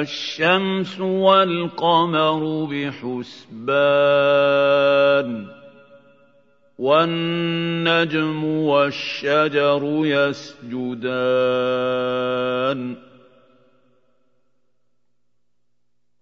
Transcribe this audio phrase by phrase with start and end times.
[0.00, 4.02] الشمس والقمر بحسبان
[6.78, 11.22] والنجم والشجر يسجدان.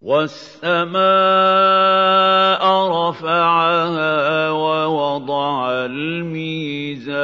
[0.00, 1.00] والسماء
[2.88, 7.20] رفعها ووضع الميزان.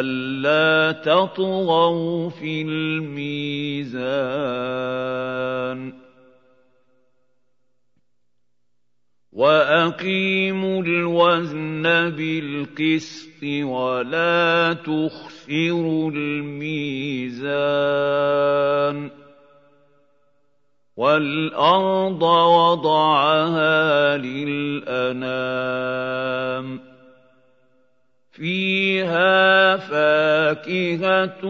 [0.00, 3.90] ألا تطغوا في الميزان
[9.32, 17.50] وأقيموا الوزن بالقسط ولا تخسروا الميزان
[20.96, 25.60] والأرض وضعها للأنام
[28.40, 31.44] فيها فاكهة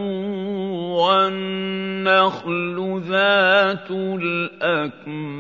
[0.99, 3.91] والنخل ذات
[4.61, 5.39] الأكمام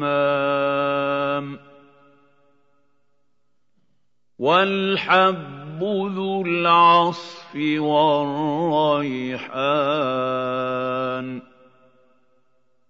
[4.38, 9.50] والحب ذو العصف والريحان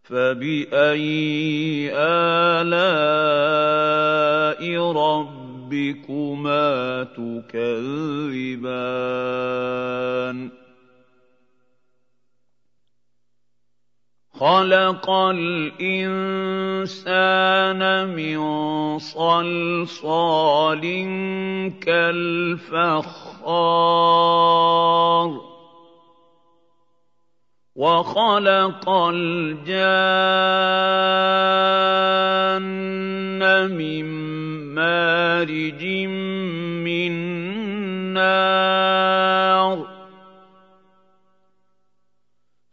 [0.03, 3.01] فبأي آلاء
[4.93, 5.40] ربك
[5.71, 8.71] رَبِّكُمَا تُكَذِّبَانِ
[14.35, 16.13] خَلَقَ الْإِنسَانَ
[18.17, 18.39] مِن
[18.99, 20.81] صَلْصَالٍ
[21.81, 23.41] كَالْفَخَّارِ
[27.81, 29.81] وَخَلَقَ الْجَانَّ
[33.73, 34.05] مِن
[34.77, 35.85] مَّارِجٍ
[36.85, 37.13] مِّن
[38.13, 39.77] نَّارٍ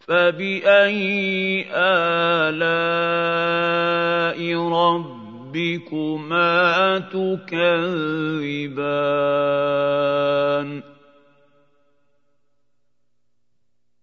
[0.04, 1.66] فَبِأَيِّ
[2.52, 2.80] آلَاءِ
[4.84, 6.52] رَبِّكُمَا
[7.00, 8.28] تُكَذِّبَانِ؟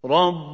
[0.04, 0.53] رَبُّ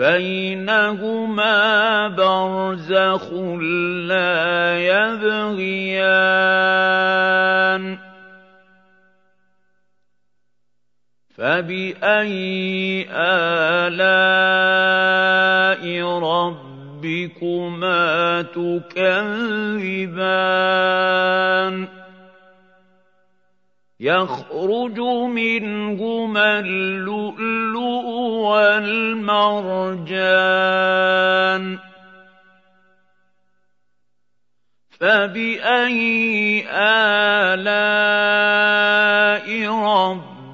[0.00, 1.56] بَيْنَهُمَا
[2.08, 3.32] بَرْزَخٌ
[4.08, 4.32] لَّا
[4.80, 6.00] يَبْغِيَانِ
[11.36, 13.06] فَبِأَيِّ
[13.92, 14.22] آلَاءِ
[16.32, 18.02] رَبِّكُمَا
[18.42, 19.60] تُكَذِّبَانِ
[24.00, 24.98] يَخْرُجُ
[25.40, 27.99] مِنْهُمَا اللُّؤْلُؤُ
[28.50, 30.10] وَالْمَرْجَانُ
[35.00, 37.86] فَبِأَيِّ آلَاءِ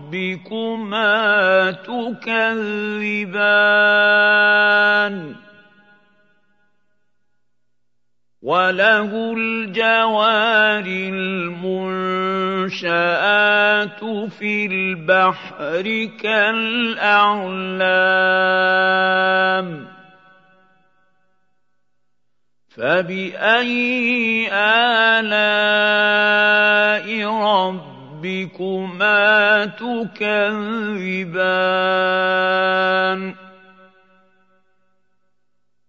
[0.07, 1.11] رَبِّكُمَا
[1.71, 2.77] تُكَذِّبَانِ؟
[8.47, 12.11] وَلَهُ الْجَوَارِ الْمُنشَآتُ
[14.39, 15.87] فِي الْبَحْرِ
[16.23, 17.27] كَالْأَعْلَامِ
[22.71, 24.47] فَبِأَيِّ
[25.19, 25.47] آلَاءِ
[28.23, 29.25] رَبِّكُمَا
[29.67, 30.67] تُكَذِّبَانِ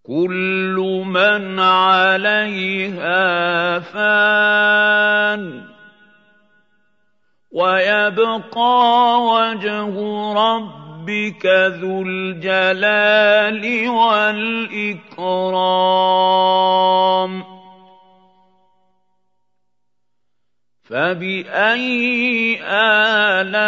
[0.08, 3.20] كُلُّ مَنْ عَلَيْهَا
[3.80, 5.64] فَانٍ
[7.52, 9.96] وَيَبْقَىٰ وَجْهُ
[10.34, 15.18] رَبِّكَ ذُو الْجَلَالِ وَالْإِكْرَامِ.
[20.84, 23.68] فَبِأَيِّ آلَاءِ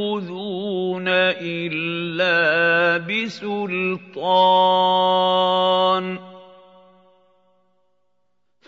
[1.38, 4.31] إلا بسلطان.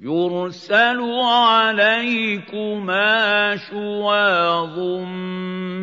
[0.00, 3.08] يُرْسَلُ عَلَيْكُمَا
[3.56, 4.76] شُوَاظٌ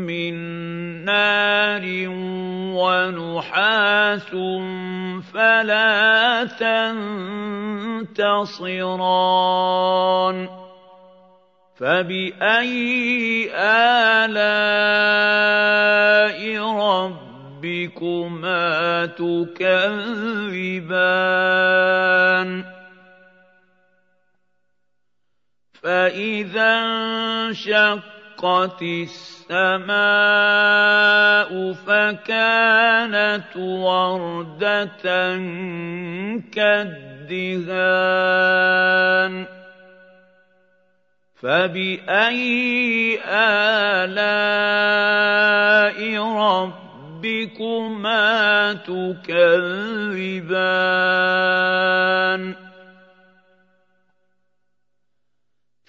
[0.05, 0.35] مِّن
[1.05, 1.81] نَّارٍ
[2.77, 4.29] وَنُحَاسٌ
[5.33, 6.45] فَلَا
[8.13, 8.77] تَنتَصِرَانِ
[11.81, 13.49] فَبِأَيِّ
[14.29, 14.37] آلَاءِ
[17.65, 18.69] رَبِّكُمَا
[19.17, 20.33] تُكَذِّبَانِ
[25.83, 26.73] فإذا
[27.43, 29.93] انشقت السماء
[31.73, 34.87] فكانت وردة
[36.51, 37.73] كالدهان
[41.35, 44.13] فبأي آلاء
[47.23, 48.23] ربكما
[48.73, 49.43] تكذبان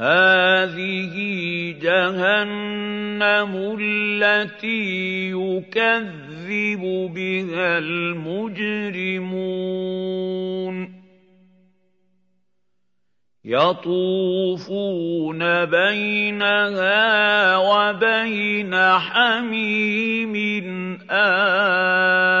[0.00, 1.14] هَٰذِهِ
[1.82, 6.82] جَهَنَّمُ الَّتِي يُكَذِّبُ
[7.14, 8.64] بِهَا الْمُجْرِمُونَ.
[13.44, 20.34] يَطُوفُونَ بَيْنَهَا وَبَيْنَ حَمِيمٍ
[21.10, 22.33] آنٍ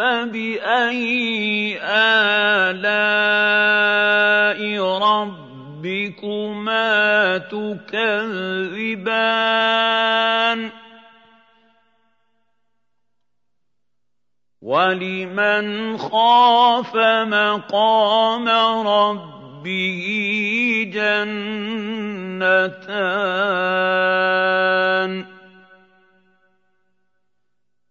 [0.00, 1.76] فَبِأَيِّ
[2.72, 2.80] آلَاءِ
[5.12, 6.88] رَبِّكُمَا
[7.38, 8.00] تُكَذِّبَانِ
[14.62, 16.96] وَلِمَنْ خَافَ
[17.28, 18.48] مَقَامَ
[18.88, 20.04] رَبِّهِ
[20.96, 22.40] جَنَّتَانِ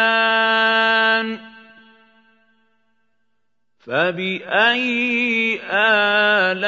[3.86, 6.66] فَبِأَيِّ آلَاءِ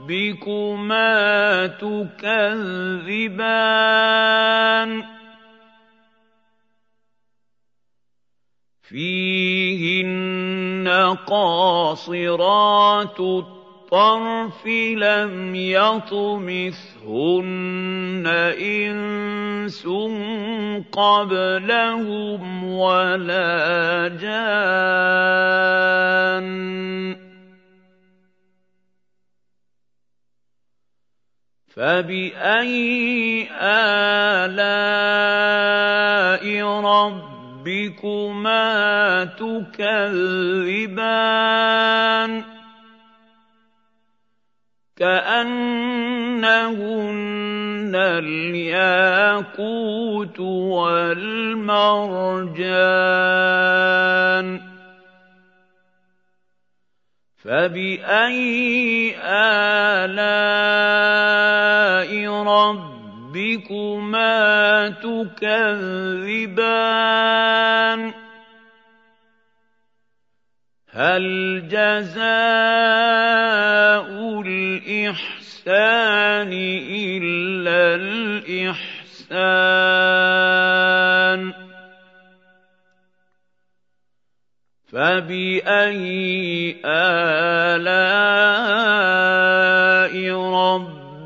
[0.06, 1.10] رَبِّكُمَا
[1.66, 2.52] تُكَذِّبَانِ؟
[8.82, 10.88] فِيهِنَّ
[11.26, 13.20] قَاصِرَاتُ
[13.92, 14.64] الطَّرْفِ
[14.96, 16.96] لَمْ يَطْمِثْهُنَّ
[18.56, 19.86] إِنسٌ
[20.92, 24.72] قَبْلَهُمْ وَلَا جَانٌّ.
[31.76, 34.84] فَبِأَيِّ آلَاءِ
[37.60, 38.64] رَبِّكُمَا
[39.36, 40.02] تُكَذِّبَانِ؟
[45.02, 46.42] كَأَنَّهُنَّ
[48.22, 49.58] الْيَاقُوتُ
[50.40, 51.72] وَالْمَرْجَانُ
[57.42, 59.14] فَبِأَيِّ
[60.06, 60.52] آلَاءِ
[62.46, 64.28] رَبِّكُمَا
[65.02, 65.82] تُكَذِّبَانِ
[70.92, 71.24] هَلْ
[71.68, 72.22] جَزَاءُ
[74.46, 75.72] الْإِحْسَانِ
[76.52, 78.92] إِلَّا الْإِحْسَانُ؟
[84.92, 88.12] فَبِأَيِّ آلَاءِ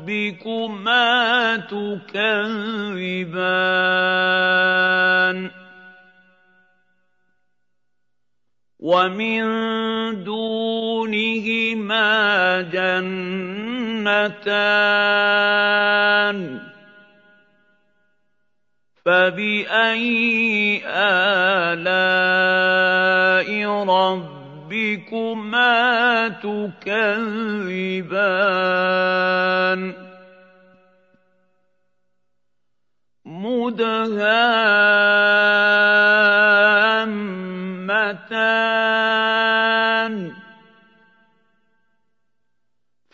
[0.07, 1.05] رَبِّكُمَا
[1.57, 2.87] تُكَذِّبَانِ؟
[8.79, 9.43] وَمِن
[10.23, 12.11] دُونِهِمَا
[12.61, 14.37] جَنَّتَانِ
[19.05, 20.81] فَبِأَيِّ
[21.73, 21.89] آلَاءِ
[23.89, 25.73] رَبِّكُمَا
[26.37, 27.97] تُكَذِّبَانِ؟
[33.25, 35.46] مُدْهَامَّتَانِ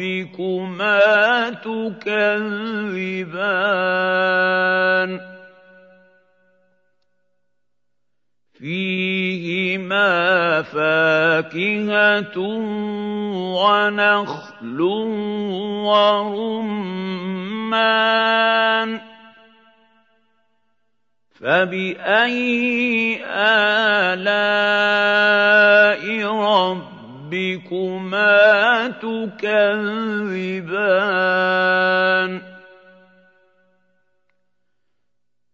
[0.00, 2.30] رَبِّكُمَا تُكَذِّبَانِ
[8.58, 10.08] فِيهِمَا
[10.62, 12.38] فَاكِهَةٌ
[13.60, 14.80] وَنَخْلٌ
[15.84, 16.80] وَرُمَّانٌ
[21.40, 23.20] فَبِأَيِّ
[24.16, 24.80] آلَاءِ
[26.24, 26.89] رَبِّكُمَا
[27.30, 29.50] رَبِّكُمَا تُكَذِّبَانِ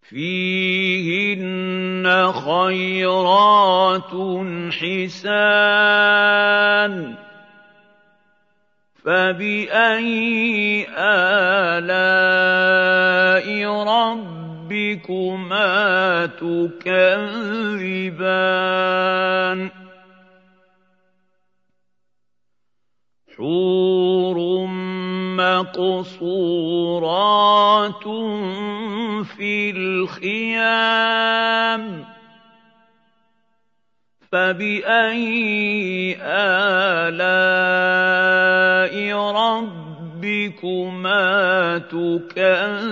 [0.08, 1.52] فِيهِنَّ
[2.32, 4.12] خَيْرَاتٌ
[4.72, 5.34] حِسَانٌ
[9.04, 10.86] فَبِأَيِّ
[11.76, 12.26] آلَاءِ
[13.92, 15.26] رَبِّكُمَا
[16.26, 17.36] تُكَذِّبَانِ
[23.36, 24.66] حُورٌ
[25.36, 26.16] مَّقْصُورَاتٌ
[29.36, 31.04] فِي الْخِيَامِ
[34.32, 37.26] فَبِأَيِّ آلَاءِ
[40.16, 41.18] رَبِّكُمَا
[41.78, 42.86] تُكَذِّبَانِ؟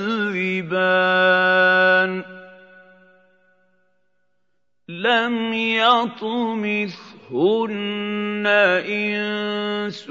[4.88, 5.52] لَمْ
[7.30, 8.46] يَطْمِثْهُنَّ
[8.84, 10.10] إِنسٌ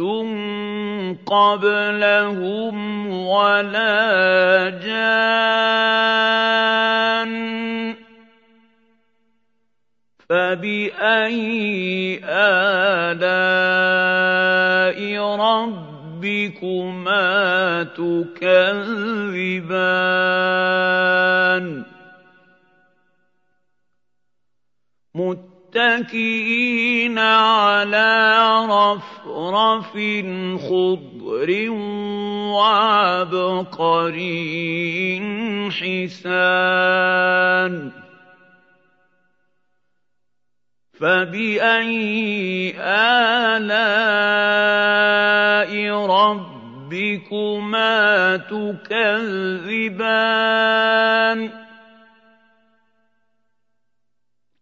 [1.26, 5.74] قَبْلَهُمْ وَلَا جَانٌّ
[10.30, 13.40] فَبِأَيِّ آلَاءِ
[15.38, 16.74] رَبِّكُمَا
[17.84, 18.74] تُكَذِّبَانِ؟
[25.76, 29.94] مُتَّكِئِينَ عَلَىٰ رَفْرَفٍ
[30.70, 31.50] خُضْرٍ
[32.54, 33.82] وَعَبْقَرِيٍّ
[35.74, 36.94] حِسَانٍ
[40.94, 43.74] فَبِأَيِّ آلَاءِ
[46.86, 47.98] رَبِّكُمَا
[48.38, 49.64] تُكَذِّبَانِ